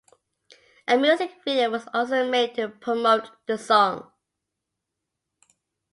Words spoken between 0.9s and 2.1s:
music video was